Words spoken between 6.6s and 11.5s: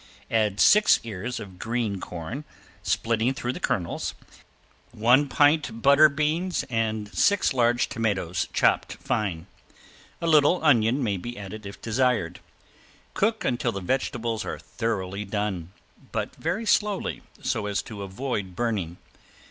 and six large tomatoes chopped fine. A little onion may be